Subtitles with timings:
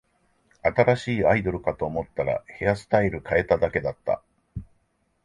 [0.63, 4.23] 新しいアイドルかと思ったら、ヘアスタイル変えただけだった